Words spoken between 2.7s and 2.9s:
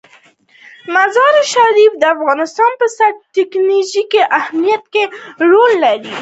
په